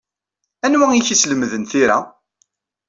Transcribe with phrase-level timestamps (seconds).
[0.65, 1.97] Anwa ay ak-yeslemden tira?